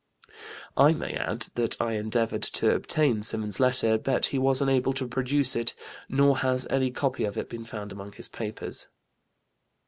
[0.77, 5.07] I may add that I endeavored to obtain Symonds's letter, but he was unable to
[5.07, 5.75] produce it,
[6.09, 8.87] nor has any copy of it been found among his papers.